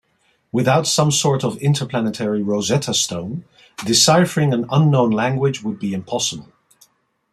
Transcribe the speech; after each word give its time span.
Without 0.51 0.87
some 0.87 1.11
sort 1.11 1.43
of 1.43 1.57
interplanetary 1.59 2.41
Rosetta 2.41 2.91
stone, 2.91 3.45
deciphering 3.85 4.51
an 4.51 4.65
unknown 4.71 5.11
language 5.11 5.61
would 5.61 5.77
be 5.77 5.93
impossible. 5.93 6.47